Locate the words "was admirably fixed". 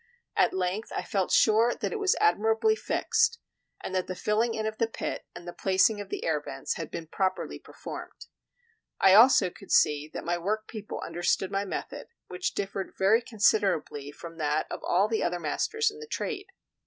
1.99-3.37